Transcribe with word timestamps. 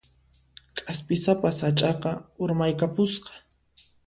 K'aspisapa 0.79 1.49
sach'aqa 1.59 2.11
urmaykapusqa. 2.47 3.31